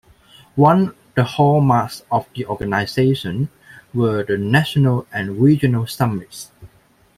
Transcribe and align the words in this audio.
One 0.55 0.95
the 1.13 1.23
hallmarks 1.23 2.01
of 2.11 2.27
the 2.33 2.47
organization 2.47 3.49
were 3.93 4.23
the 4.23 4.35
national 4.35 5.05
and 5.13 5.37
regional 5.39 5.85
summits. 5.85 6.49